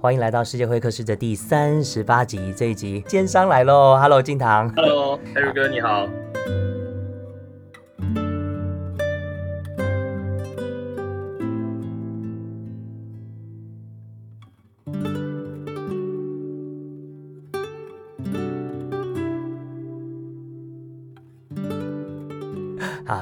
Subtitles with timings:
[0.00, 4.72] 欢迎来到世界会客室的第三十八集，这一集奸商来喽！Hello，金堂。
[4.76, 6.06] Hello，Harry 哥你好。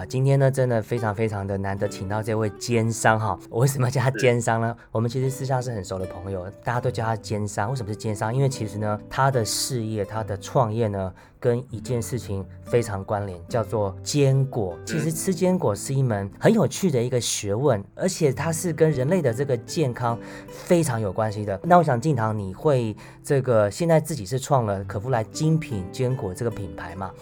[0.09, 3.39] 今天呢，真的非常非常的难得，请到这位奸商哈。
[3.51, 4.77] 我为什么叫他奸商呢？
[4.93, 7.71] 我们其实私下是很熟的朋友，大家都叫他奸商。
[7.71, 8.35] 为什么是奸商？
[8.35, 11.13] 因为其实呢，他的事业、他的创业呢，
[11.47, 14.77] 跟一件事情非常关联，叫做坚果。
[14.85, 20.19] 其实吃坚果是一门很有趣的一个学问，而且它是跟人类的这个健康
[20.49, 21.61] 非常有关系的。
[21.63, 27.13] 那我想静堂，你会这个现在自己是创了可夫莱精品坚果这个品牌嘛？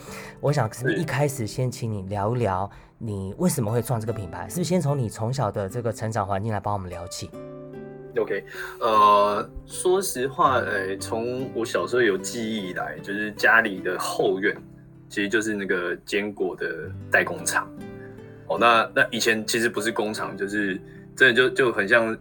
[0.40, 4.48] 我想是不是一开始先请你聊一聊，你为什么会创这个品牌？
[4.48, 7.28] 是不是先从你从小的这个成长环境来帮我们聊起？
[8.16, 8.44] OK，
[8.80, 14.56] 呃，说实话，呃，从我小时候有记忆以来，就是家里的后院，
[15.08, 17.68] 其实就是那个坚果的代工厂。
[18.46, 20.78] 哦，那那以前其实不是工厂，就是
[21.16, 22.16] 真的就就很像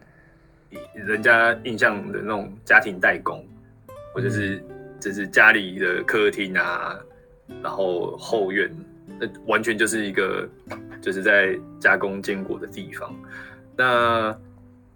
[0.96, 3.46] 人家印象的那种家庭代工，
[4.14, 4.64] 或者是
[5.00, 6.98] 就是家里的客厅啊，
[7.62, 8.72] 然后后院，
[9.20, 10.48] 那完全就是一个
[11.02, 13.14] 就是在加工坚果的地方。
[13.76, 14.36] 那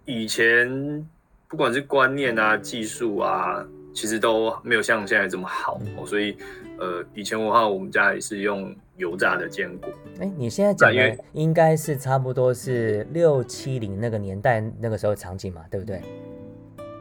[0.08, 1.06] 以前
[1.48, 6.34] 不管是观念啊、技术啊，其实都没有像现在这么好、哦，所以
[6.78, 9.90] 呃，以前的话，我们家也是用油炸的坚果。
[10.18, 16.00] 哎，你现在讲的应该是差不多是六七零那个年代那个时候场景嘛，对不对？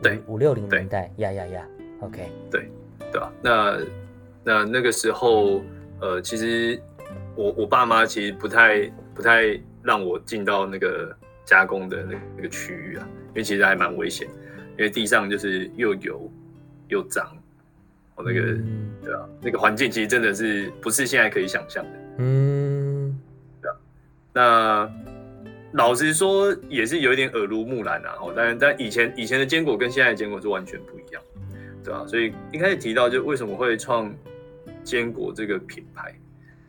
[0.04, 1.66] 对五六零年代，呀呀呀
[2.02, 2.70] ，OK，对
[3.10, 3.32] 对吧？
[3.42, 3.78] 那
[4.44, 5.62] 那那个时候，
[6.02, 6.78] 呃，其实
[7.38, 8.86] 我我爸妈其实不太
[9.16, 11.16] 不太让我进到那个
[11.48, 14.28] 加工的那个那个区域啊，因为其实还蛮危险，
[14.78, 16.32] 因为地上就是又油
[16.90, 17.26] 又脏，
[18.16, 21.90] 哦，那个、嗯对啊，那个环境其实真的是不是现在可以想象的。
[22.18, 23.18] 嗯，
[23.62, 23.76] 对啊
[24.34, 24.92] 那
[25.72, 28.16] 老实说，也是有一点耳濡目染啊。
[28.22, 31.24] 哦，但但以前以前的坚果跟现在的坚果是完全不一样，
[31.84, 34.14] 对啊、所以一开始提到就为什么会创
[34.84, 36.14] 坚果这个品牌，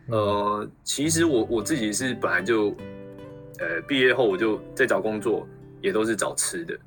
[0.06, 2.77] 呃，其实我我自己是本来就，
[3.58, 5.46] 呃，毕业后我就在找工作，
[5.80, 6.78] 也都是找吃的，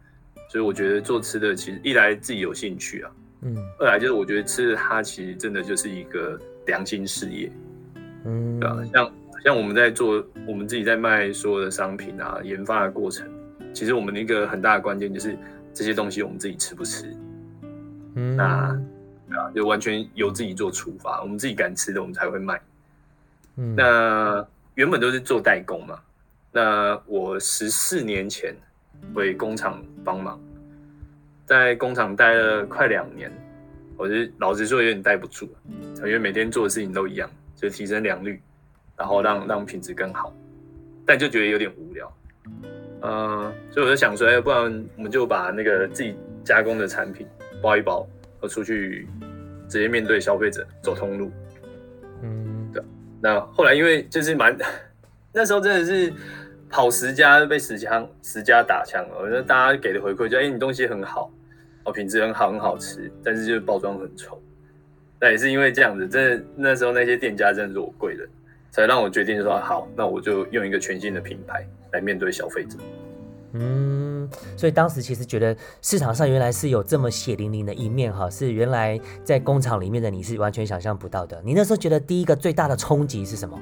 [0.50, 3.12] 所以我觉得做吃的其实一来自己有兴趣啊，
[3.42, 3.56] 嗯。
[3.80, 7.52] 二来就是我觉得吃的它其实真的就是一个良心事业，
[8.26, 13.28] 嗯，对啊，像像我们在做我们自己在卖所有的商品啊，研发的过程，
[13.74, 15.38] 其实我们的一个很大的关键就是
[15.74, 17.16] 这些东西我们自己吃不吃，
[18.16, 18.80] 嗯，那
[19.28, 22.62] 对啊，就完全由自己做出发，我们自己敢吃的我们才会卖。
[23.58, 23.76] 嗯。
[23.76, 24.46] 那
[24.76, 26.00] 原本都是做代工嘛，
[26.52, 28.54] 那我十四年前
[29.14, 30.40] 回工厂帮忙，
[31.46, 33.32] 在工厂待了快两年，
[33.96, 38.42] 我就老实说有点待不住了，因为每天做的事情都一样，就提升良率，
[38.98, 40.36] 然后让让品质更好，
[41.06, 42.14] 但就觉得有点无聊，
[43.02, 47.26] 呃，所以我就想说，哎，不然我们就把那个自己加工的产品
[47.62, 48.06] 包一包，
[48.42, 49.08] 我出去
[49.70, 51.32] 直接面对消费者，走通路。
[52.24, 52.70] 嗯。
[52.74, 52.84] 对
[53.22, 54.58] 那后来因为就是蛮，
[55.32, 56.12] 那时候真的是
[56.72, 61.30] 跑十家被十家十家打枪了，我觉得大家给的回馈就哎、你东西很好，
[61.84, 64.42] 哦品质很好很好吃，但是就是包装很丑。
[65.20, 68.28] 那也是因为这样子，真的那时候那些店家真的是我贵人，
[68.72, 72.78] 才让我决定说好，那我就用一个全新的品牌来面对消费者。
[73.54, 81.42] 嗯，所以当时其实觉得市场上原来是有这么血淋淋的一面哈，是原来在工厂里面的你是完全想象不到的。
[81.44, 83.60] 你那时候觉得第一个最大的冲击是什么？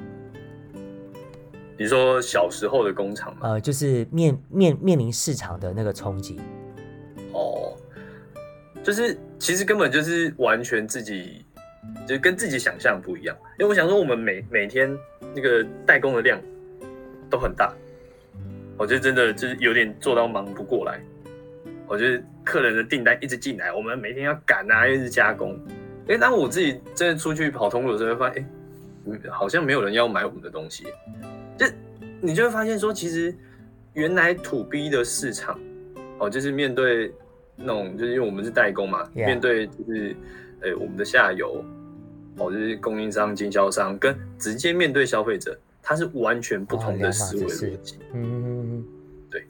[1.80, 6.38] 你说小时候的工厂嘛，呃，就是面面面临市场的那个冲击。
[7.32, 7.74] 哦，
[8.82, 11.42] 就是其实根本就是完全自己，
[12.06, 13.34] 就是跟自己想象不一样。
[13.58, 14.94] 因为我想说，我们每每天
[15.34, 16.38] 那个代工的量
[17.30, 17.74] 都很大，
[18.76, 21.00] 我觉得真的就是有点做到忙不过来。
[21.86, 25.58] 我觉得客人的订单一直进来，我们每天要赶啊，一直加工。
[26.08, 28.46] 哎，当我自己真的出去跑通路的时候，会发现，
[29.30, 30.84] 好像没有人要买我们的东西。
[31.60, 31.66] 就
[32.22, 33.34] 你就会发现说，其实
[33.92, 35.60] 原来土 B 的市场，
[36.18, 37.12] 哦，就是面对
[37.54, 40.16] 那种，就是因为我们是代工嘛 Yeah 面对就是，
[40.62, 41.62] 呃，我们的下游，
[42.38, 47.98] 哦，就是供应商、经销商，跟直接面对消费者，它是完全不同的思维逻辑。
[48.14, 48.82] 嗯
[49.30, 49.44] 对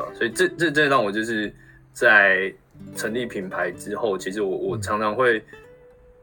[0.00, 0.08] 啊？
[0.14, 1.52] 所以这这这让我就是
[1.92, 2.50] 在
[2.96, 5.44] 成立品牌之后，其实我我常常会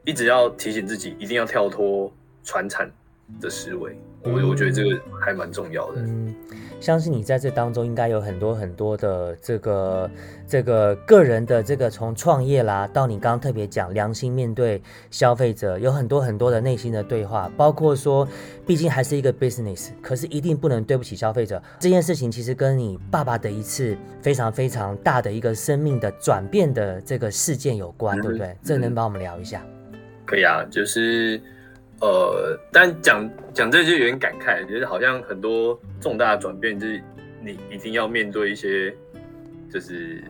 [0.04, 2.12] 一直要提醒自己，一定要跳脱
[2.42, 2.90] 传产
[3.40, 3.96] 的思维。
[4.24, 6.00] 我我觉得这个还蛮重要的。
[6.00, 6.32] 嗯，
[6.78, 10.08] 相信你在这当中应该有很多很多的这个
[10.46, 14.80] 这个个人的这个从创业啦，到你刚刚特别讲良心面对
[15.10, 18.28] 消费者，有很多很多的内心的对话，包括说，
[18.64, 21.60] 毕竟还是一个 business，可是一定不能对不起消费者。
[21.80, 28.56] 这件事情其实跟你爸爸的一次非常非常大的一个生命的转变的这个事件有关，对不对？
[28.62, 29.66] 这能帮我们聊一下？
[30.24, 31.42] 可以啊，就是。
[32.02, 37.00] 呃，但讲讲这就有点感慨，就是好像很多重大的转变，就是
[37.40, 38.92] 你一定要面对一些，
[39.72, 40.20] 就是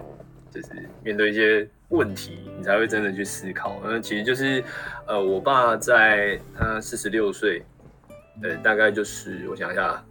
[0.50, 0.68] 就是
[1.02, 3.80] 面对一些问题，你才会真的去思考。
[3.82, 4.62] 那其实就是，
[5.06, 7.62] 呃，我爸在他四十六岁，
[8.42, 10.04] 呃，大概就是我想一下，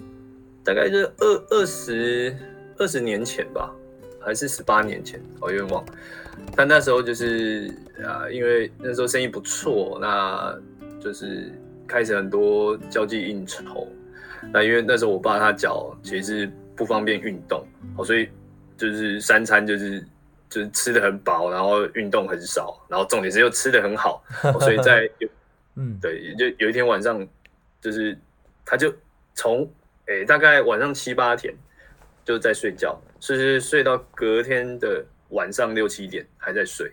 [0.64, 2.36] 大概是二二十
[2.80, 3.72] 二十年前吧，
[4.20, 5.86] 还是十八年前，我有点忘。
[6.56, 7.72] 但那时候就是
[8.04, 10.60] 啊，因为那时候生意不错，那。
[11.02, 11.52] 就是
[11.88, 13.88] 开始很多交际应酬，
[14.54, 17.66] 那因为那时候我爸他脚其实是不方便运动，
[17.98, 18.30] 哦，所以
[18.78, 20.00] 就是三餐就是
[20.48, 24.24] 就是吃的很饱，然后运动很少，然后重点是又吃的很好，
[24.60, 25.10] 所以在
[25.76, 27.28] 嗯对，就有一天晚上，
[27.82, 28.16] 就是
[28.64, 28.94] 他就
[29.34, 29.68] 从
[30.06, 31.52] 诶大概晚上七八点
[32.24, 36.92] 就在睡觉，睡睡睡到隔天的晚上六七点还在睡，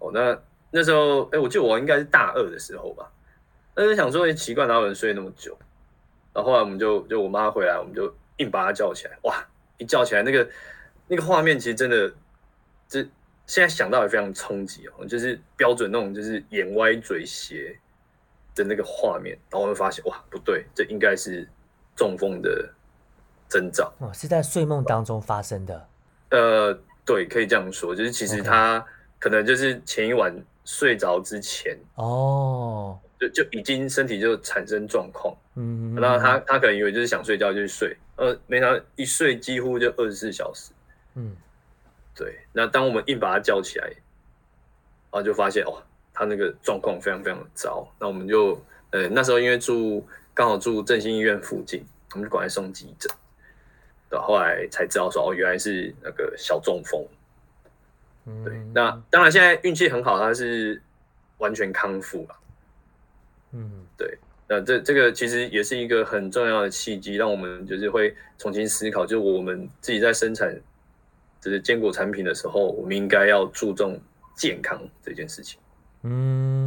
[0.00, 0.38] 哦那。
[0.70, 3.10] 那时候，哎，我记得我应该是大二的时候吧。
[3.74, 5.56] 那就想说，奇怪，哪有人睡那么久？
[6.32, 9.16] 然后后来我们就，就我妈回来，我们就硬把他叫起来。
[9.22, 9.36] 哇，
[9.78, 10.48] 一叫起来，那个
[11.06, 12.12] 那个画面其实真的，
[12.88, 13.00] 这
[13.46, 15.04] 现在想到也非常冲击哦。
[15.06, 17.78] 就是标准那种，就是眼歪嘴斜
[18.54, 19.38] 的那个画面。
[19.50, 21.46] 然后我们发现，哇，不对，这应该是
[21.94, 22.68] 中风的
[23.48, 23.92] 征兆。
[23.98, 25.88] 哦，是在睡梦当中发生的。
[26.30, 28.84] 呃，对，可以这样说，就是其实他
[29.18, 30.34] 可能就是前一晚。
[30.66, 40.72] 睡着之前哦，就就已经身体就产生状况，嗯，那他他可能以为就是想睡觉就去睡，呃，没想到一睡几乎就二十四小时，
[41.14, 41.36] 嗯，
[42.16, 45.80] 对，那当我们硬把他叫起来，然后就发现哇，
[46.12, 48.60] 他那个状况非常非常的糟，那我们就
[48.90, 50.04] 呃那时候因为住
[50.34, 53.08] 刚好住振兴医院附近，我们就赶快送急诊，
[54.10, 57.06] 对，后来才知道说哦原来是那个小中风。
[58.44, 60.82] 对，那当然现在运气很好，他是
[61.38, 62.36] 完全康复了。
[63.52, 64.18] 嗯，对，
[64.48, 70.52] 那这这个其实也是一个很重要的契机，让我们就是会重新思考，就是我们自己在生产
[71.40, 73.96] 就是坚果产品的时候，我们应该要注重
[74.36, 75.60] 健康这件事情。
[76.02, 76.65] 嗯。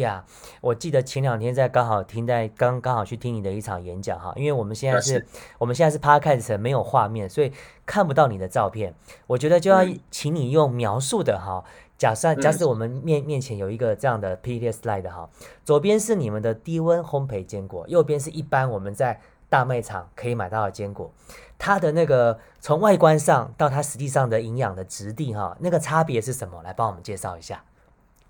[0.00, 0.24] 呀，
[0.60, 5.26] 我记得前两天在刚好听在刚刚好去听你的一场演讲哈，因为我们现在是
[5.58, 7.52] 我们现在是 podcast 没有画面，所以
[7.84, 8.94] 看不到你的照片。
[9.26, 11.64] 我觉得就要请你用描述的哈，
[11.96, 15.28] 假设假设我们面面前有一个这样的 PPT slide 哈，
[15.64, 21.10] 左边是你们的低温烘焙坚果，右边是一般我们在大卖场可以买到的坚果，
[21.56, 26.62] 它的那个从外观上到它实际上的营养的质地哈，那个差别是什么？
[26.62, 27.64] 来帮我们介绍一下。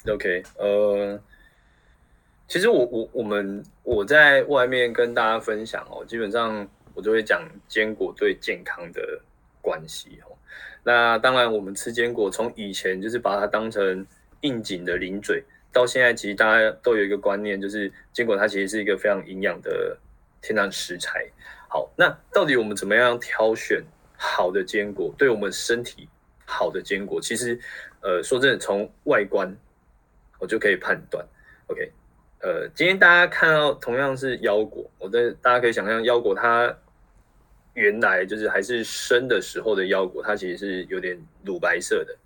[0.08, 1.18] OK，呃。
[2.48, 9.20] 其实我我我们我在外面跟大家分享哦，基本上我就会讲坚果对健康的
[9.60, 10.32] 关系哦。
[10.84, 14.06] 那当然，我们吃坚果从以前就是把它当成
[14.42, 19.98] 应景的零嘴，到现在其实大家都有一个观念，就是坚果它其实是一个非常营养的
[20.40, 21.26] 天然食材。
[21.68, 23.82] 好，那到底我们怎么样挑选
[24.16, 26.08] 好的坚果，对我们身体
[26.44, 27.20] 好的坚果？
[27.20, 27.58] 其实，
[28.00, 29.52] 呃，说真的，从外观
[30.38, 31.26] 我就可以判断。
[31.66, 31.90] OK。
[32.40, 36.74] 呃，今天大家看到同样是腰果，我的大家可以想象腰果它
[37.74, 42.16] 原来就是还是生的时候的腰果，它其实是有点乳白色的。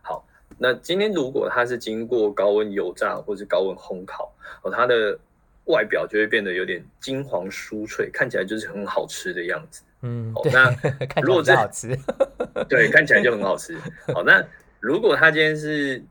[0.00, 0.24] 好，
[0.56, 5.18] 那今天如果它是经过高温油炸或是高温烘烤，哦，它的
[5.66, 9.82] 外表就会变得有点金黄酥脆，看起来就是很好吃的样子。
[10.02, 10.74] 嗯，那
[11.20, 11.96] 如果这好吃，
[12.68, 13.76] 对，看起来就很好吃。
[14.14, 14.42] 好，那
[14.80, 16.02] 如果它今天是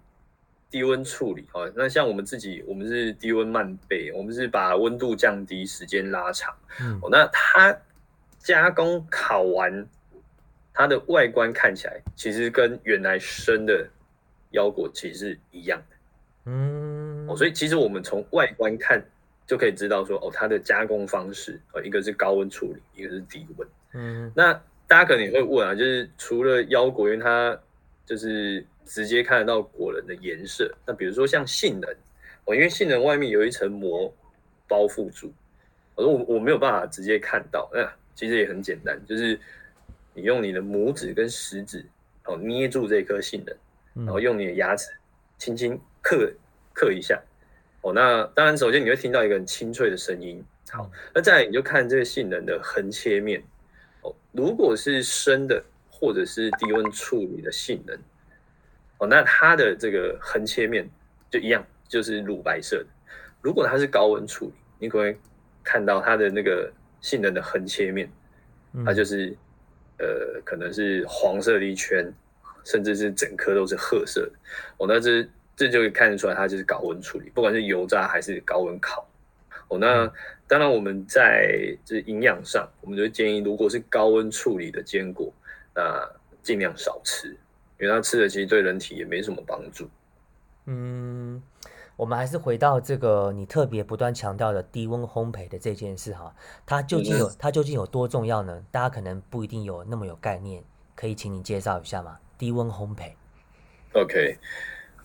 [0.70, 6.54] 低温处理哦，那像我们自己，我们是低温慢焙，我们是把温度降低，时间拉长。
[6.82, 7.74] 嗯，那它
[8.38, 9.88] 加工烤完，
[10.74, 13.88] 它的外观看起来其实跟原来生的
[14.52, 15.96] 腰果其实是一样的。
[16.52, 19.02] 嗯，哦，所以其实我们从外观看
[19.48, 23.68] 就可以知道说，哦，它的加工方式，哦，一个是高温处理，一个是低温。
[23.94, 24.54] 嗯，那
[24.86, 27.58] 大家可能也会问啊，就是除了腰果，因为它
[28.06, 28.66] 就是。
[28.88, 30.74] 直接看得到果仁的颜色。
[30.86, 31.98] 那比如说像杏仁，
[32.46, 34.12] 哦，因为杏仁外面有一层膜
[34.68, 35.32] 包覆住，
[35.96, 37.70] 我说我我没有办法直接看到。
[37.74, 39.40] 那其实也很简单，就是
[40.14, 41.86] 你用你的拇指跟食指，
[42.26, 43.56] 哦捏住这颗杏仁，
[43.96, 44.90] 嗯然后用你的牙齿
[45.38, 46.32] 轻轻刻
[46.74, 47.22] 刻一下。
[47.82, 50.44] 哦，那当然，首先你会听到一个很清脆的声音。
[50.70, 53.42] 好，那再来你就看这个杏仁的横切面。
[54.02, 58.00] 哦，如果是生的或者是低温处理的杏仁，
[59.00, 60.90] 哦，那它的这个横切面
[61.30, 62.86] 就一样，就是乳白色的。
[63.42, 65.20] 如果它是高温处理，你可能会
[65.64, 68.10] 看到它的那个杏仁的横切面，
[68.74, 69.36] 嗯它就是
[70.00, 72.12] 呃，可能是黄色的一圈，
[72.66, 74.32] 甚至是整颗都是褐色的。
[74.78, 79.08] 哦，那这这就可以看得出来，它就是高温处理，不管是油炸还是高温烤。
[79.70, 80.12] 哦，那
[80.48, 85.34] 当然我们在这营养上，我们就会建议，如果是高温处理的坚果，
[85.76, 86.10] 那
[86.42, 87.36] 尽量少吃，
[87.80, 89.88] 因为它吃的其实对人体也没什么帮助。
[90.66, 91.42] 嗯，
[91.96, 98.64] 我们还是回到这个你特别不断强调的低温烘焙的这件事哈，它究竟有它究竟有多重要呢？
[98.72, 100.64] 大家可能不一定有那么有概念，
[100.96, 102.18] 可以请你介绍一下吗？
[102.38, 103.14] 低温烘焙
[103.94, 104.38] ，OK，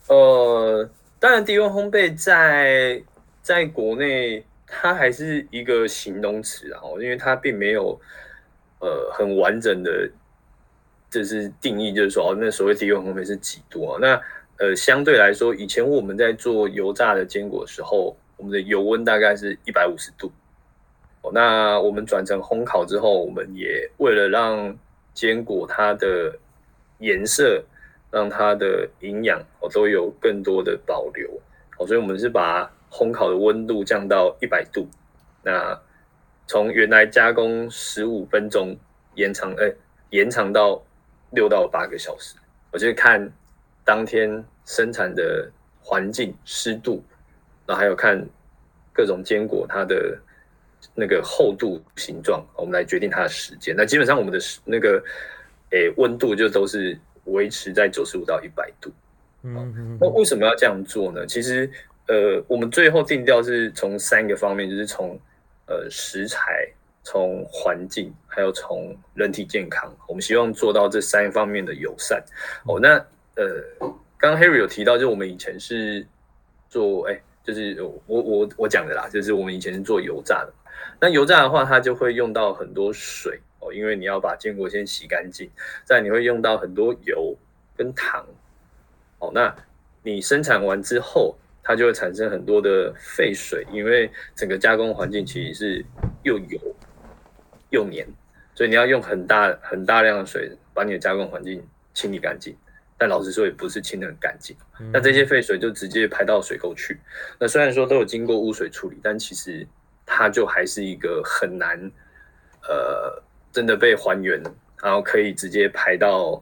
[0.07, 3.01] 呃，当然低温烘焙在
[3.41, 7.99] 在国内它还是一个形容词啊，因为它并没有
[8.79, 10.09] 呃很完整的，
[11.13, 13.99] 就是定义，就是说哦，那所谓低温烘焙是几度啊？
[14.01, 14.19] 那
[14.57, 20.31] 呃，相对来说，以前我们在做油炸的坚果的时候，我们的油温大概是一百五十度。
[21.21, 24.75] 哦，那我们转成烘烤之后，我们也为了让
[25.13, 26.35] 坚果它的
[26.99, 27.63] 颜色
[28.11, 31.29] 让它的营养哦都有更多的保留
[31.77, 34.87] 哦，所以我们是把烘烤的温度降到一百度，
[35.43, 35.79] 那
[36.47, 38.75] 从原来加工十五分钟
[39.15, 39.73] 延长，哎、
[40.11, 40.83] 延长到
[41.33, 42.35] 六到八个小时，
[42.71, 43.31] 我就是看
[43.83, 47.03] 当天生产的环境、湿度，
[47.65, 48.23] 然后还有看
[48.93, 50.17] 各种坚果它的
[50.95, 53.75] 那个厚度、形状，我们来决定它的时间。
[53.75, 55.03] 那基本上我们的那个
[55.71, 58.91] 诶温度就都是维持在九十五到一百度。
[59.41, 61.25] 嗯嗯那为什么要这样做呢？
[61.27, 61.69] 其实，
[62.07, 65.19] 呃，我们最后定调是从三个方面，就是从
[65.65, 66.71] 呃食材、
[67.03, 72.23] 从环境，还有从人体健康，我们希望做到这三方面的友善。
[72.65, 72.95] 哦，那
[73.35, 73.45] 呃，
[74.17, 76.03] 刚刚 Harry 有提到，就我们以前是
[76.67, 80.53] 做，哎、就是我我我讲的啦，就是我们以前是做油炸的。
[80.99, 85.47] 那油炸的话，它就会用到很多水哦，因为你要把坚果先洗干净，
[85.85, 87.37] 再你会用到很多油
[87.77, 88.25] 跟糖。
[89.19, 89.55] 哦，那
[90.01, 95.85] 你生产完之后，它就会产生很多的废水，因为整个加工环境其实是
[96.23, 96.59] 又油
[97.69, 98.05] 又黏，
[98.55, 102.55] 所以你要用很大很大量的水把你的加工环境清理干净。
[102.95, 104.55] 但老实说，也不是清的很干净。
[104.79, 106.97] 嗯那这些废水就直接排到水沟去。
[107.37, 109.67] 那虽然说都有经过污水处理，但其实
[110.05, 111.77] 它就还是一个很难，
[112.61, 114.41] 呃，真的被还原，
[114.81, 116.41] 然后可以直接排到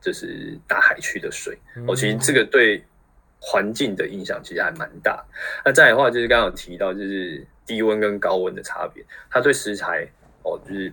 [0.00, 1.58] 就是大海去的水。
[1.86, 2.82] 哦，其实这个对
[3.38, 5.22] 环境的影响其实还蛮大。
[5.64, 10.08] 那再来的话，就是刚刚有提到，就是低温跟高温的差别，它对食材
[10.42, 10.92] 哦，就是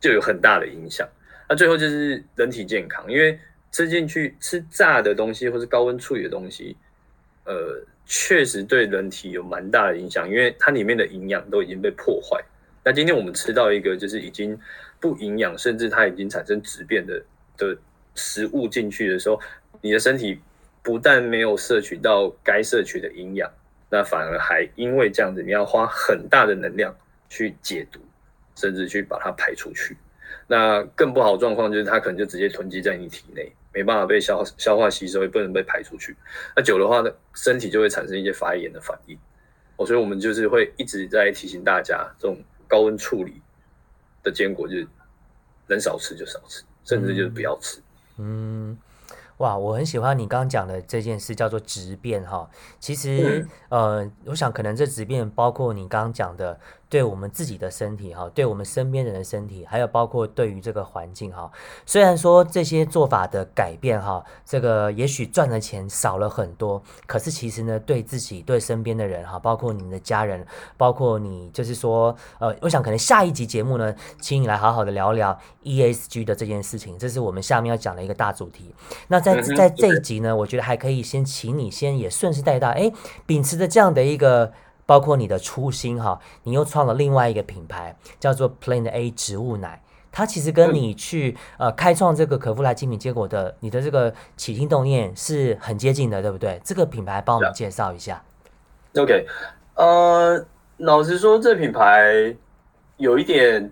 [0.00, 1.08] 就有很大的影响。
[1.48, 3.38] 那最后就是人体健康，因为
[3.70, 6.76] 吃进去吃炸的东西或是高温处理的东西，
[7.44, 12.42] 呃，确实对人体有蛮大的影响，因为它里面的营养都已经被破坏。
[12.84, 14.58] 那今天我们吃到一个就是已经
[15.00, 17.22] 不营养，甚至它已经产生质变的
[17.56, 17.76] 的
[18.14, 19.40] 食物进去的时候，
[19.80, 20.40] 你的身体
[20.82, 23.50] 不但没有摄取到该摄取的营养，
[23.90, 26.96] 那反而还因为这样子，你要花很大的能量
[27.28, 28.00] 去解毒，
[28.56, 29.96] 甚至去把它排出去。
[30.48, 36.16] 那更不好的状况就是它可能就直接囤积在你体内，没办法被消消化吸收，也不能被排出去。
[36.56, 39.16] 那久的话呢，身体就会产生一些发炎的反应。
[39.76, 43.42] 哦，所以我们就是会一直在提醒大家，这种高温处理
[44.22, 44.88] 的坚果就是
[45.66, 47.80] 能少吃就少吃，甚至就是不要吃。
[48.16, 48.78] 嗯，
[49.38, 52.48] 哇，我很喜欢你刚刚讲的这件事，叫做质变哈。
[52.80, 61.50] 其实，呃，我想可能这质变包括你刚刚讲的，对我们自己的身体哈，对我们身边人的身体，还有包括对于这个环境哈。
[61.84, 78.72] 虽然说这些做法的改变哈，这个也许赚的钱少了很多，可是其实呢，对自己、对身边的人哈，包括你的家人，包括你，就是说，呃，我想可能下一集节目呢，请你来好好的聊聊 ESG 的这件事情，这是我们下面要讲的一个大主题。
[79.08, 82.92] 那在在这一集呢，我觉得还可以先请你先也顺势带到，哎，
[83.26, 84.52] 秉持着这样的一个。
[84.86, 89.82] 包括你的初心哈，你又创了另外一个品牌，叫做 Plain A 植物奶。
[90.12, 96.58] 它其实跟你去呃开创这个可夫莱精品结果的你的这个起心动念是很接近的，对不对？
[96.64, 98.22] 这个品牌帮我们介绍一下。
[98.96, 99.26] OK，
[99.74, 100.42] 呃，
[100.78, 102.34] 老实说，这品牌
[102.96, 103.70] 有一点，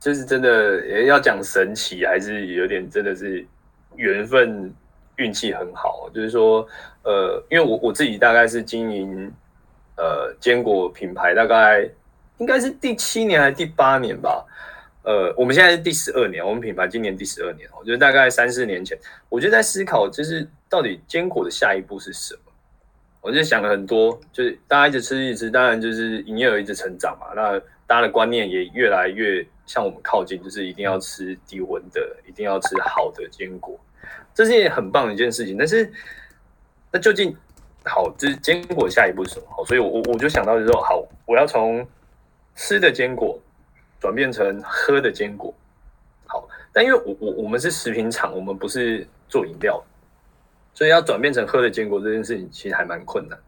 [0.00, 3.46] 就是真的要讲神奇，还是有点真的是
[3.96, 4.72] 缘分
[5.16, 6.66] 运气很好，就是说，
[7.02, 9.30] 呃，因为我我自己大概是经营
[9.96, 11.88] 呃坚果品牌，大概
[12.38, 14.46] 应该是第七年还是第八年吧。
[15.02, 18.98] 呃，我们现在是第十二年，我们品牌今年第十二年，我觉得大概三四年前，
[19.28, 22.40] 我就在思考，就是到底坚果的下一步是什么？
[23.20, 33.78] 我就想了很多，就是大家一直吃一直吃，当然就是营业额一直成长嘛，那大家的观念也越来越向我们靠近，就是一定要吃低温的，一定要吃好的坚果，
[34.34, 35.56] 这是件很棒的一件事情。
[35.58, 35.90] 但是，
[36.90, 37.36] 那究竟
[37.84, 39.64] 好，就是坚果下一步是什么？
[39.66, 41.86] 所以，我我我就想到就是说，好，我要从
[42.54, 43.38] 吃的坚果。
[44.00, 45.54] 转变成喝的坚果，
[46.26, 49.82] 好，但因为我我我们是食品厂，我们不是做饮料，
[50.74, 53.38] 所以要转变成喝的坚果这件事情其实还蛮困难。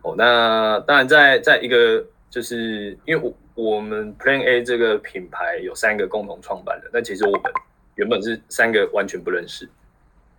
[0.00, 7.52] 哦，那当然在在一个就是因为我我们 Plan A 这个品牌有三个共同创办人，但其实我们
[7.96, 9.68] 原本是三个完全不认识。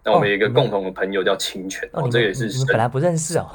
[0.05, 3.49] 那我们有一个共同的朋友叫清泉，哦，这也是本来不认识哦。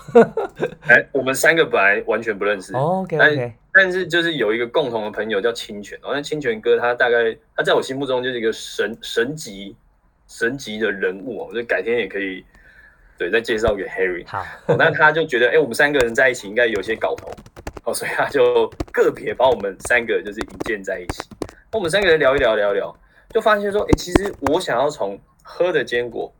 [0.88, 2.74] 哎，我们三个本来完全不认识。
[2.74, 3.52] OK OK。
[3.70, 9.76] 但是就是有一个共同的朋友叫清泉，哦，那清泉哥他大概他在我心目中就是一个神神级
[10.26, 12.42] 神级的人物哦，就改天也可以
[13.18, 14.26] 对再介绍给 Harry。
[14.26, 14.42] 好，
[14.78, 17.30] 那他就觉得哎，我们三个人在一起应该有些搞头，
[17.84, 21.28] 哦，所以他就个别把我们三个就是引荐在一起。
[21.72, 22.96] 我们三个人聊一聊聊一聊，
[23.28, 26.32] 就发现说，哎，其实我想要从喝的坚果。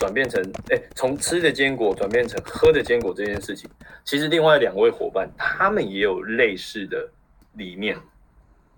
[0.00, 3.68] 转变成哎，从吃的坚果转变成喝的坚果这件事情，
[4.02, 7.06] 其实另外两位伙伴他们也有类似的
[7.52, 7.94] 理念，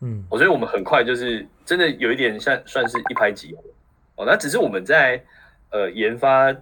[0.01, 3.63] 嗯，我觉得我们很快就是真的有一点像算是一拍即合
[4.17, 4.27] 哦。
[4.27, 5.23] 那只是我们在
[5.71, 6.53] 呃研发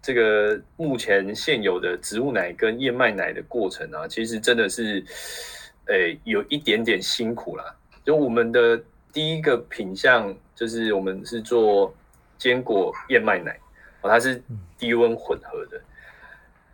[0.00, 5.04] 这个目前现有的植物奶跟燕麦奶的过程啊，其实真的是
[5.86, 7.74] 诶有一点点辛苦啦。
[8.04, 8.80] 就我们的
[9.12, 11.92] 第一个品相就是我们是做
[12.38, 13.58] 坚果燕麦奶。
[14.08, 14.42] 它是
[14.78, 15.80] 低温混合的，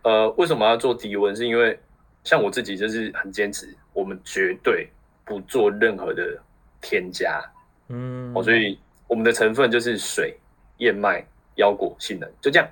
[0.02, 1.34] 呃，为什么要做低温？
[1.36, 1.78] 是因为
[2.24, 4.88] 像我自己就是很坚持，我们绝对
[5.24, 6.38] 不做任何的
[6.80, 7.40] 添加，
[7.88, 10.36] 嗯，哦，所以我们的成分就是水、
[10.78, 11.24] 燕麦、
[11.56, 12.68] 腰果、杏仁，就这样，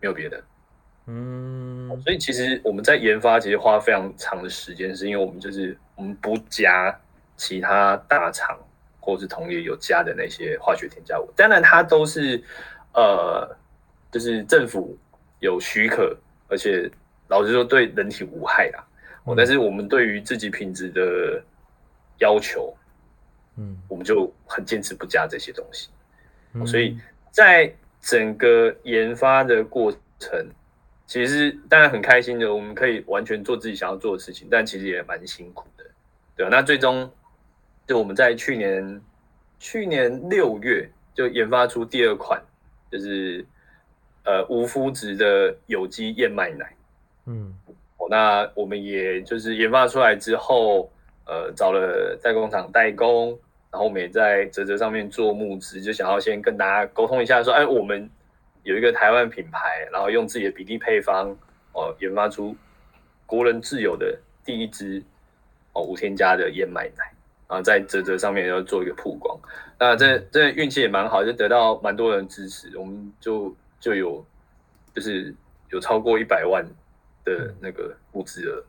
[0.00, 0.44] 没有别的，
[1.06, 6.94] 嗯，所以其实我们在研发其实花非常长的时间，是因为我们就是我们不加
[7.36, 8.58] 其他大厂
[9.00, 12.42] 或是同业有加的那些化学添加物，当然它都是
[12.92, 13.56] 呃。
[14.10, 14.96] 就是政府
[15.40, 16.16] 有许可，
[16.48, 16.90] 而且
[17.28, 18.86] 老实说对人体无害啦。
[19.24, 21.42] 哦，但是我们对于自己品质的
[22.18, 22.74] 要求，
[23.56, 25.90] 嗯，我们就很坚持不加这些东西。
[26.64, 26.98] 所以
[27.30, 30.46] 在整个研发的过程，
[31.06, 35.84] 其实当然很开心的，我们可以完全做自己想要做的事情，但其实也蛮辛苦的，
[36.36, 36.50] 对吧？
[36.50, 37.10] 那最终
[37.86, 39.02] 就我们在去年
[39.58, 42.40] 去年六月就研发出第二款，
[42.90, 43.44] 就是。
[44.26, 46.74] 呃，无麸质的有机燕麦奶，
[47.26, 47.54] 嗯，
[47.96, 50.90] 哦，那我们也就是研发出来之后，
[51.26, 53.28] 呃，找了代工厂代工，
[53.70, 58.10] 然后我们也在泽泽上面做募资，就想要先跟大家沟通一下，说，哎，我们
[58.64, 61.30] 有一个台湾品牌，然后用自己的比例配方，
[61.72, 62.56] 哦，研发出
[63.26, 65.00] 国人自有的第一支
[65.72, 67.04] 哦无添加的燕麦奶，
[67.48, 69.38] 然后在泽泽上面要做一个曝光，
[69.78, 73.54] 那这这运气也蛮好，就得到蛮多人支持，我们就。
[73.78, 74.24] 就有，
[74.94, 75.34] 就是
[75.70, 76.64] 有超过一百万
[77.24, 78.64] 的那个物资额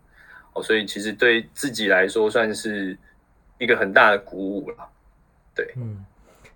[0.53, 2.97] 哦，所以其实对自己来说算是
[3.57, 4.89] 一个很大的鼓舞了。
[5.55, 6.05] 对，嗯，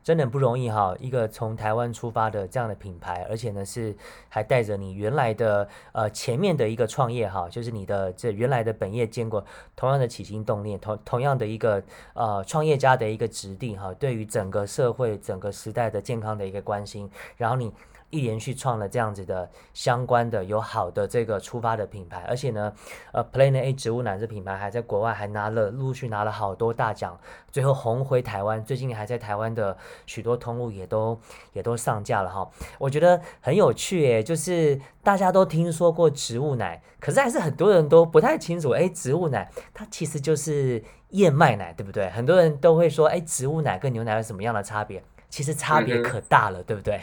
[0.04, 3.96] 真的很不容易哈，一个从台湾出发的这样的品牌，而且呢是
[4.30, 9.44] 还带着你原来的呃前面的一个创业哈，就是你的这原来的本业见过
[9.76, 11.82] 同样的起心动念，同同样的一个
[12.14, 17.72] 呃创业家的一个指定哈，对于整个社会整个时代的健康的一个关心，然后你。
[18.12, 22.72] 一连续创了这样子的相关的有好的这个出发的品牌，而且呢，
[23.14, 27.20] 呃，Plan A 植物奶这品牌还在国外还拿了陆续拿了好多大奖，
[27.52, 31.20] 最后红回台湾，最近还在台湾的许多通路也都
[31.54, 32.48] 也都上架了哈。
[32.78, 42.10] 我觉得很有趣诶，就是大家都听说过植物奶，可是还是很多人都不太清楚，哎，植物奶它其实就是燕麦奶，对不对？
[42.10, 45.02] 很多人都会说，哎，植物奶跟牛奶有什么样的差别？
[45.32, 47.00] 其实差别可大了，对不对？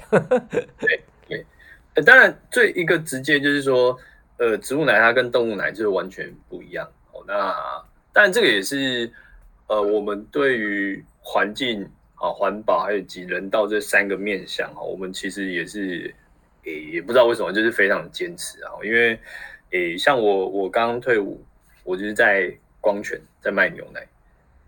[0.78, 1.46] 对对，
[1.94, 3.98] 呃，当然最一个直接就是说，
[4.36, 7.24] 呃，植物奶它跟动物奶就是完全不一样哦。
[7.26, 7.34] 那
[8.12, 9.10] 当然这个也是
[9.66, 11.82] 呃，我们对于环境
[12.16, 16.14] 啊、环保还有及人道这三个面向啊，我们其实也是
[16.64, 18.72] 诶，也不知道为什么就是非常坚持啊。
[18.84, 19.18] 因为
[19.70, 21.42] 诶，像我我刚刚退伍，
[21.82, 24.06] 我就是在光泉在卖牛奶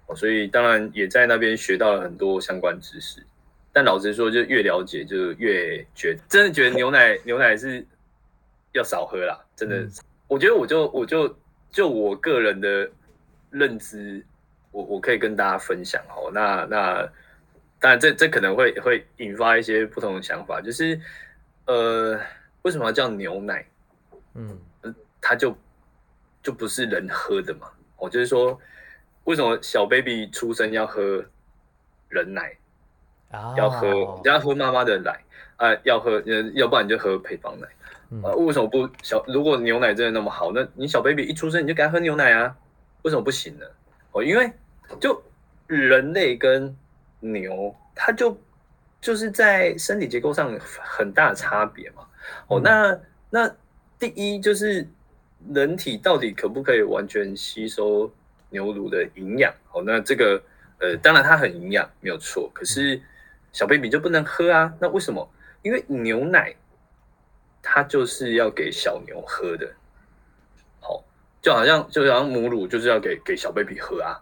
[0.06, 3.22] 哦，所以当然也在那边学到了很多相关知识。
[3.72, 7.86] 但老实说，就越了解就越觉得，真的觉得牛奶牛奶是
[8.72, 9.38] 要少喝啦。
[9.54, 9.86] 真的，
[10.26, 11.36] 我觉得我就我就
[11.70, 12.90] 就我个人的
[13.50, 14.24] 认知，
[14.72, 16.30] 我我可以跟大家分享哦。
[16.32, 17.08] 那那
[17.78, 21.00] 当然这这可能会会引发一些不同的想法，就是
[21.66, 22.20] 呃，
[22.62, 23.64] 为什么要叫牛奶？
[24.34, 24.58] 嗯，
[25.20, 25.56] 它就
[26.42, 27.70] 就不是人喝的嘛。
[27.96, 28.58] 我就是说，
[29.24, 31.24] 为什么小 baby 出生要喝
[32.08, 32.56] 人奶？
[33.56, 35.18] 要喝，要喝妈妈的奶
[35.56, 37.66] 啊，要喝，呃，要不然你就喝配方奶。
[38.24, 39.24] 啊，为什么不小？
[39.28, 42.56] 如果牛奶真的那么好，那你小 baby 一出生你就给他喝牛奶啊？
[43.02, 43.64] 为什么不行呢？
[44.10, 44.50] 哦，因为
[44.98, 45.22] 就
[45.68, 46.76] 人类跟
[47.20, 48.36] 牛，它就
[49.00, 52.02] 就是在身体结构上很大的差别嘛。
[52.48, 52.98] 哦，那
[53.30, 53.48] 那
[53.96, 54.84] 第一就是
[55.54, 58.12] 人体到底可不可以完全吸收
[58.48, 59.54] 牛乳的营养？
[59.72, 60.42] 哦，那这个
[60.80, 63.00] 呃，当然它很营养没有错，可是。
[63.52, 64.72] 小 baby 就不能喝啊？
[64.80, 65.28] 那为什么？
[65.62, 66.54] 因为牛奶
[67.62, 69.70] 它就是要给小牛喝的，
[70.80, 71.04] 好，
[71.42, 74.16] 就好像就好像母乳就是要给给小 baby 喝啊，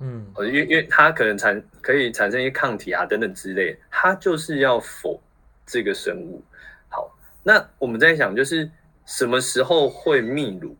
[0.00, 5.18] 嗯，因为因为它可能产可以产生一些抗体啊等等之类，它就是要否
[5.64, 6.44] 这个生物。
[6.90, 8.70] 好，那我们在想就是
[9.06, 10.76] 什么时候会泌乳？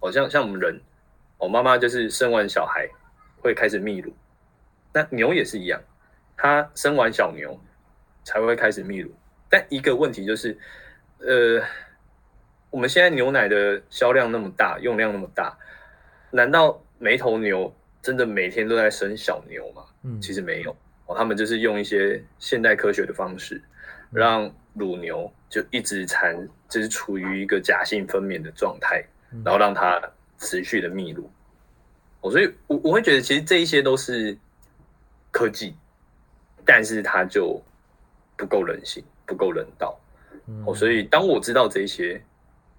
[0.00, 0.80] 好像像我们人，
[1.36, 2.88] 我妈妈就是生完小孩
[3.42, 4.12] 会开始泌乳，
[4.92, 5.78] 那牛也是一样。
[6.36, 7.58] 它生完小牛
[8.24, 9.12] 才会开始泌乳，
[9.48, 10.58] 但一个问题就是，
[11.18, 11.62] 呃，
[12.70, 15.56] 我们现在牛奶的销量那么大，用量那么大，
[16.30, 19.84] 难道每头牛真的每天都在生小牛吗？
[20.02, 20.74] 嗯，其实没有
[21.06, 23.62] 哦，他们就是用一些现代科学的方式，
[24.10, 29.04] 让乳牛就一直产，就是处于一个假性分娩的状态，
[29.44, 30.00] 然后让它
[30.38, 31.30] 持续的泌乳。
[32.20, 34.36] 哦，所以我我会觉得，其实这一些都是
[35.30, 35.76] 科技。
[36.74, 37.60] 但是它就
[38.34, 39.94] 不够人性，不够人道
[40.64, 40.74] 哦。
[40.74, 42.18] 所以当我知道这些，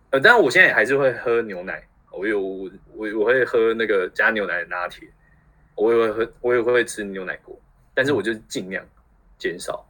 [0.09, 1.79] 呃，当然我现在也还是会喝牛奶，
[2.11, 2.71] 我有我
[3.19, 5.07] 我会喝那个加牛奶的拿铁，
[5.75, 7.55] 我也会喝，我也会吃牛奶锅，
[7.93, 8.83] 但是我就尽量
[9.37, 9.85] 减少。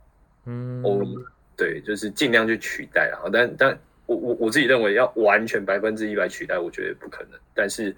[0.47, 1.01] 嗯，我
[1.55, 3.29] 对，就是尽量去取代啊。
[3.31, 7.39] 但但我我我自己认为要完全百分之一百取代，我觉得不可能。
[7.53, 7.95] 但是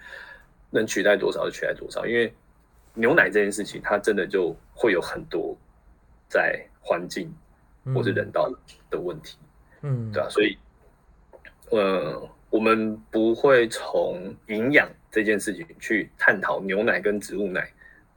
[0.70, 2.32] 能取代多少就取代多少，因为
[2.94, 5.58] 牛奶这件事情，它真的就会有很多。
[6.36, 7.34] 在环境
[7.96, 8.52] 或是人道
[8.90, 9.38] 的问题，
[9.84, 10.58] 嗯，对啊，所以，
[11.72, 17.72] 呃，我们不会从营养这件事情去探讨牛奶跟植物奶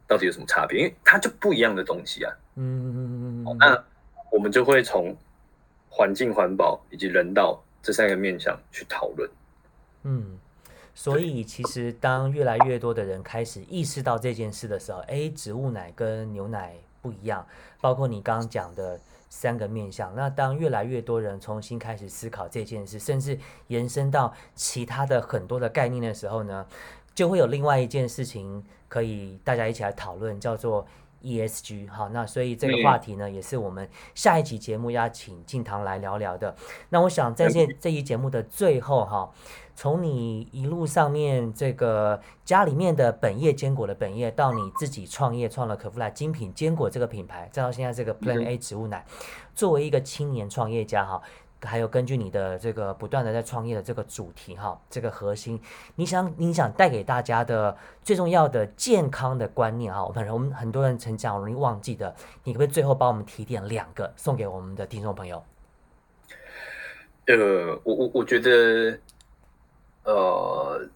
[0.09, 2.33] 到底有什么差别，因为它就不一样的东西啊。
[2.57, 3.57] 嗯嗯嗯嗯。
[3.61, 3.85] 那
[4.33, 5.17] 我们就会从
[5.89, 9.31] 环境环保以及人道这三个面向去讨论。
[10.03, 10.37] 嗯，
[10.93, 16.75] 所以其实当越来越多的人开始意识到这件事的时候，哎，植物奶跟牛奶。
[17.09, 17.47] 不一样，
[17.81, 20.15] 包括你刚刚讲的三个面向。
[20.15, 26.67] 那当越来越多人重新开始思考这件事，甚至延伸到其他的很多的概念的时候呢，
[27.15, 30.87] 就会有另外一件事情可以大家一起来讨论，叫做
[31.23, 31.89] ESG。
[31.89, 36.55] 好，那所以这个话题呢，也是我们下一期节目要请静堂来聊聊的。
[36.91, 39.33] 那我想在这这一节目的最后，哈。
[39.79, 49.07] 从你一路上面这个家里面的本业坚果的本业，到你自己创业创了可夫莱精品坚果这个品牌，再到现在这个 Plan A 植物奶，
[49.55, 51.23] 作为一个青年创业家哈，
[51.63, 55.61] 还有根据你的这个不断的在创业的这个主题哈，这个核心，
[55.95, 62.13] 你想你想带给大家的最重要的健康的观念哈，我们我们很多人成长容易忘记的，
[62.43, 65.41] 你可不可以最后帮我们提点两个送给我们的听众朋友？
[67.29, 68.99] 呃，我我我觉得。
[70.09, 70.89] 呃，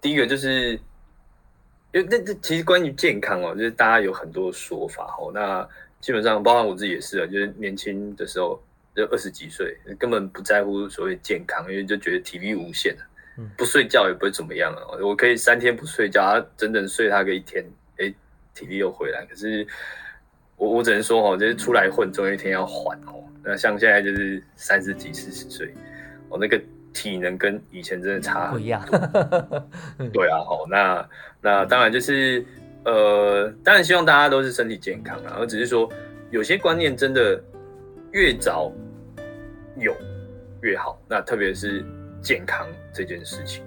[0.00, 0.74] 第一个就是，
[1.92, 5.32] 因为那这其实关于健康哦，就是大家有很多说法哦。
[5.34, 5.68] 那
[6.00, 8.62] 基本上，包括我自己也是啊，就是年轻的时候
[8.94, 12.96] 就二十几岁，根本不在乎所谓健康，因为就觉得体力无限
[13.56, 14.94] 不睡觉也不会怎么样啊。
[15.02, 17.64] 我可以三天不睡觉，整整睡他个一天，
[17.96, 18.14] 哎，
[18.54, 19.26] 体力又回来。
[19.28, 19.66] 可是
[20.56, 23.20] 我我只能说哦，就是出来混，总有一天要还哦。
[23.42, 25.74] 那像现在就是三十几、四十岁，
[26.28, 26.62] 我那个。
[26.92, 28.82] 体能跟以前真的差不一样，
[30.12, 31.08] 对啊，好，那
[31.40, 32.44] 那当然就是，
[32.84, 35.88] 呃，当然希望大家都是身体健康啊，而只是说
[36.30, 37.42] 有些观念真的
[38.12, 38.72] 越早
[39.76, 39.94] 有
[40.62, 41.84] 越好，那特别是
[42.20, 43.64] 健康这件事情，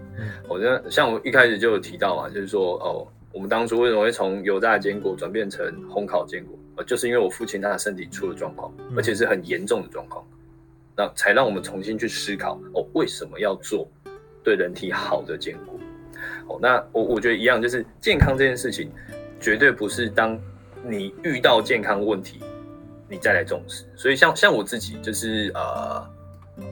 [0.48, 10.24] 我觉得像我一开始就有提到啊，就是说哦，我们当初为什么会从油炸坚果转变成烘烤坚果，呃，就是因为我父亲他的身体出了状况，而且是很严重的状况。
[10.96, 13.90] 那才让我们重新去思考哦，为什么要做
[14.44, 15.80] 对人体好的坚果？
[16.48, 18.92] 哦，那我我觉得一样，就是健康这件事情，
[19.40, 20.40] 绝对不是当
[20.84, 22.40] 你遇到健康问题，
[23.10, 23.86] 你再来重视。
[23.96, 26.10] 所以像像我自己就是呃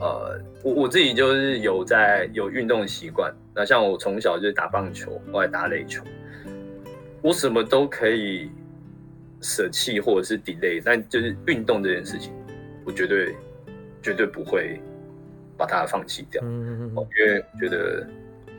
[0.00, 3.34] 呃，我我自己就是有在有运动的习惯。
[3.54, 6.02] 那像我从小就是打棒球，后来打垒球，
[7.20, 8.50] 我什么都可以
[9.42, 12.32] 舍弃或者是 delay，但就是运动这件事情，
[12.84, 13.34] 我绝对
[14.02, 14.80] 绝对不会
[15.56, 16.42] 把它放弃掉。
[16.44, 18.06] 嗯嗯嗯，因为觉得。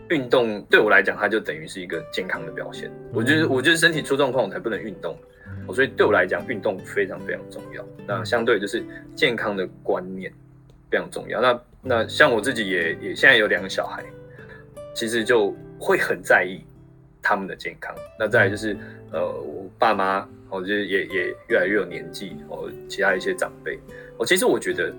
[0.09, 2.91] 运动对我来讲，它就等于是一个健康的表现。
[3.13, 5.17] 我觉得，我觉得身体出状况我才不能运动，
[5.73, 7.83] 所以对我来讲，运动非常非常重要。
[8.05, 8.83] 那相对就是
[9.15, 10.31] 健康的观念
[10.91, 11.41] 非常重要。
[11.41, 14.03] 那那像我自己也也现在有两个小孩，
[14.93, 16.61] 其实就会很在意
[17.21, 17.95] 他们的健康。
[18.19, 18.77] 那再来就是
[19.09, 23.79] 呃，我爸妈，我觉得也也越来越有年纪，哦，其他一些长辈，
[24.17, 24.93] 我其实我觉得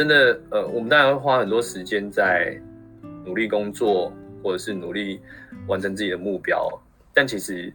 [0.00, 2.58] 真的呃，我们当然会花很多时间在
[3.26, 4.10] 努力工作。
[4.42, 5.20] 或者是努力
[5.66, 6.66] 完成自己的目标，
[7.12, 7.70] 但其实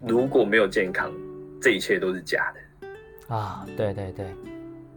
[0.00, 1.12] 如果没有健康，
[1.60, 3.66] 这一切都是假的啊！
[3.76, 4.24] 对对对，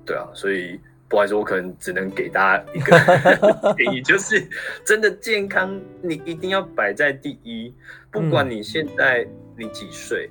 [0.06, 4.48] 对啊，所以不好意思，我可能只能给大家一个建议，就是
[4.86, 7.76] 真的健康，你一定要摆在第一。
[8.10, 10.30] 不管你现在你几岁，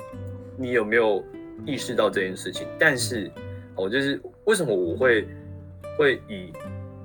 [0.56, 1.22] 你有没有
[1.66, 2.66] 意识到这件事情？
[2.78, 3.30] 但是，
[3.76, 5.28] 我就是为什么我会
[6.00, 6.52] 会以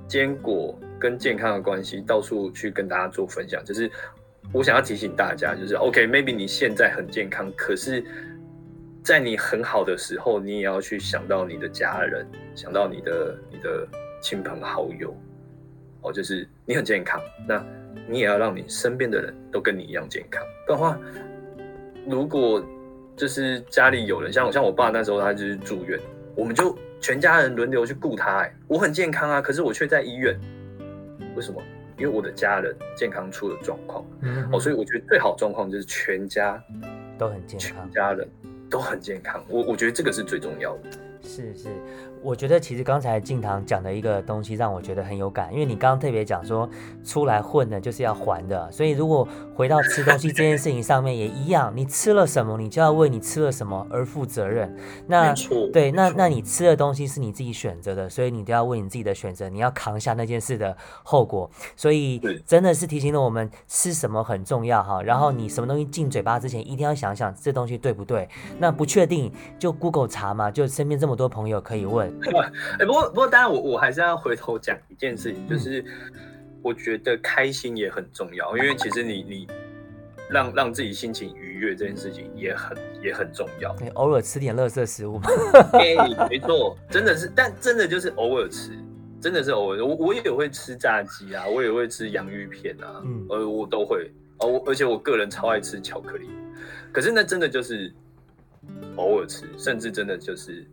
[0.08, 0.78] 坚果。
[0.98, 3.62] 跟健康的关系，到处去跟大家做分享。
[3.62, 3.88] 就是
[4.50, 8.02] 我想要提醒大家，就是 OK，maybe 你现在很健康，可是，
[9.04, 13.86] 在你很好的时候，你也要去想到你的家人，想到你的你的
[14.22, 15.14] 亲朋好友。
[16.00, 17.62] 哦，就是你很健康，那
[18.08, 20.42] 你也要让你身边的人都跟你一样健康。
[20.66, 20.98] 不然的话，
[22.08, 22.64] 如果
[23.14, 26.00] 就是家里有人，像我像我爸那时候，他就是住院，
[26.36, 28.42] 我们就全家人轮流去顾他。
[28.42, 30.38] 哎，我很健康啊，可是我却在医院。
[31.34, 31.60] 为什么？
[31.98, 36.62] 因为我的家人健康出了状况，嗯哦，所以我觉得最好状况就是全家
[37.16, 38.28] 都很健康，全家人
[38.68, 39.42] 都很健康。
[39.48, 40.90] 我我觉得这个是最重要的。
[41.22, 41.68] 是是。
[42.26, 46.68] 我觉得其实刚才静堂讲的一个东西让我觉得很有感，因为你刚刚特别讲说
[47.04, 54.76] 出来混的就是要还的，所以如果回到吃东西这件事情上面也一样，你吃了什么，你就要为你吃了什么而负责任。
[55.06, 55.32] 那
[55.72, 61.48] 对，那那你吃的东西是你自己选择的，所以你都要为你自己的选择，你要扛下那件事的后果。
[61.76, 65.00] 所以真的是提醒了我们吃什么很重要哈。
[65.00, 68.28] 然后你什么东西进嘴巴之前，一定要想想这东西对不对。
[68.58, 72.15] 那不确定就 Google 查嘛，就身边这么多朋友可以问。
[72.78, 75.84] 哎，不过不过，当然我我还是要回头讲一件事情，就是
[76.62, 79.48] 我觉得开心也很重要，因为其实你你
[80.28, 83.74] 让让自己心情愉悦这件事情也很也很重要。
[83.80, 85.20] 你偶尔吃点垃圾食物，
[85.74, 85.94] 哎，
[86.28, 88.72] 没错，真的是，但真的就是偶尔吃，
[89.20, 89.84] 真的是偶尔。
[89.84, 94.10] 我我也会吃炸鸡啊，我也会吃洋芋片啊，呃，我都会。
[94.38, 96.28] 哦，我而且我个人超爱吃巧克力，
[96.92, 97.94] 可是那真的就是
[98.96, 100.66] 偶尔吃，甚至真的就是。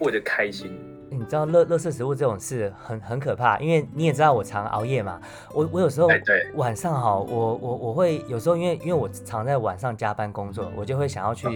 [0.00, 0.70] 为了开心，
[1.10, 5.20] 你知道乐乐色食物这种事很很可怕，因为你也知道我常熬夜嘛。
[5.52, 6.08] 我我有时候
[6.54, 11.48] 晚上哈，我我我会有时候因为因为我常在晚上加班工作，我就会想要去。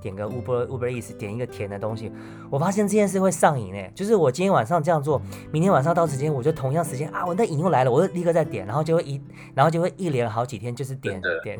[0.00, 2.10] 点个 Uber Uber Eats，点一个甜的东西，
[2.50, 5.20] 我发现这件事会上瘾哎，就是我今天晚上这样做，
[5.52, 9.20] 明天晚上到时间我就同样时间啊，我那瘾又来了，我就立刻再点，然后就会一，
[9.54, 11.58] 然后就会一连好几天就是点点。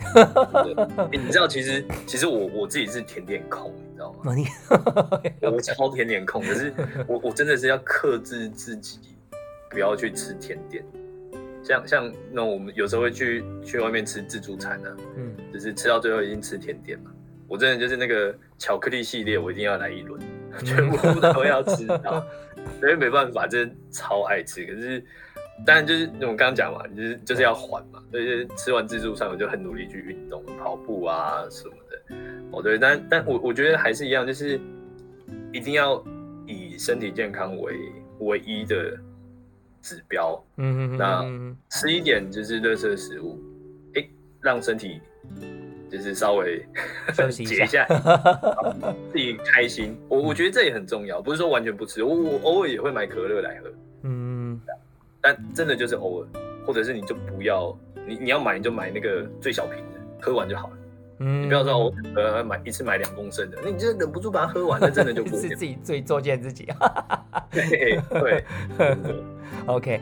[1.12, 4.35] 你知道其实其实我我自己是甜点控，你知道吗？
[5.53, 6.72] 我超甜点控，可是
[7.07, 8.98] 我我真的是要克制自己，
[9.70, 10.85] 不要去吃甜点。
[11.62, 17.11] 像像那我们有时候会去去外面吃自助餐呢，嗯，就是吃到最后已经吃甜点嘛。
[17.51, 20.21] 我真的就是那个巧克力系列，我一定要来一轮，
[20.65, 22.25] 全部都要吃到，
[22.79, 24.65] 所以没办法，真的超爱吃。
[24.65, 25.05] 可是，
[25.67, 32.17] 当然就是我刚刚讲嘛，就是就是要缓嘛，所以吃完自助餐，我就很努力去运动，跑步啊什么的。
[32.53, 34.61] 哦，对，但但我我觉得还是一样，就是
[35.53, 36.01] 一定要
[36.47, 37.75] 以身体健康为
[38.21, 38.97] 唯一的
[39.83, 40.41] 指标。
[40.57, 41.25] 嗯嗯那
[41.69, 43.37] 吃一点就是热色食物，
[43.97, 44.09] 哎，
[44.41, 45.01] 让身体。
[45.90, 46.64] 就是稍微
[47.31, 47.85] 解一下，
[49.11, 49.96] 自己开心。
[50.09, 52.03] 我我觉得这也很重要，不是说完全不吃。
[52.05, 53.70] 我我偶尔也会买可乐来喝，
[54.05, 54.61] 嗯，
[55.20, 56.29] 但真的就是偶尔，
[56.64, 57.76] 或者是你就不要，
[58.07, 60.76] 你你要买你就买那个最小瓶的，喝完就好了。
[61.20, 66.66] 嗯，你不要说我呃买一次买两公升的，那你就忍不住把它喝完，那真的就不 是自己最作践自己。
[67.50, 68.44] 对 对。
[69.66, 70.00] OK，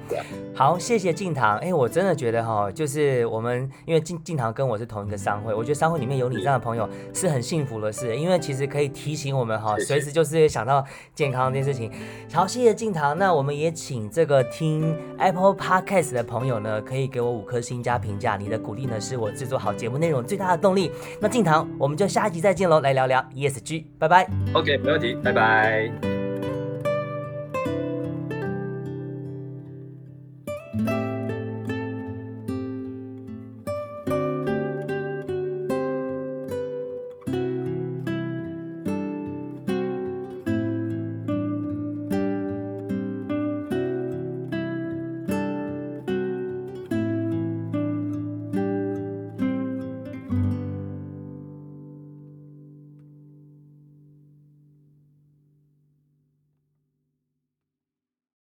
[0.54, 1.58] 好，谢谢静堂。
[1.58, 11.90] 哎，我真的觉得哈，就是我们因为静静堂跟我是同一个商会，我觉得商会里面有你这样的朋友是很幸福的事，因为其实可以提醒我们哈，随时就是想到健康这件事情。
[12.32, 13.16] 好，谢谢静堂。
[13.18, 20.92] 那我们也请这个听 Apple Podcast 的朋友呢，可以给我五颗星加评价，你的鼓励呢是我制作好节目内容最大的动力。
[21.20, 24.28] 那静堂，我们就下一集再见喽，来聊聊 ESG，拜拜。
[24.54, 26.17] OK，没问题，拜拜。